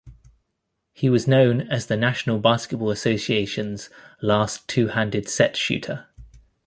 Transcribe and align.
He 0.93 1.11
was 1.11 1.27
known 1.27 1.61
as 1.69 1.85
the 1.85 1.95
National 1.95 2.39
Basketball 2.39 2.89
Association's 2.89 3.91
last 4.19 4.67
two-handed 4.67 5.29
set 5.29 5.55
shooter. 5.55 6.07